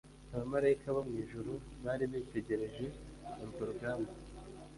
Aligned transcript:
Abamarayika 0.33 0.87
bo 0.95 1.01
mw’ijuru 1.07 1.51
bari 1.85 2.05
bitegereje 2.11 2.85
urwo 3.41 3.61
rugamba 3.69 4.11